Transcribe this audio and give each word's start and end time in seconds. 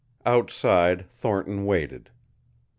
Outside 0.25 1.05
Thornton 1.11 1.63
waited. 1.63 2.09